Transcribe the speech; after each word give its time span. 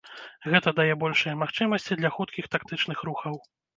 Гэта 0.53 0.69
дае 0.79 0.93
большыя 1.03 1.35
магчымасці 1.43 1.99
для 1.99 2.11
хуткіх 2.17 2.45
тактычных 2.57 2.97
рухаў. 3.11 3.33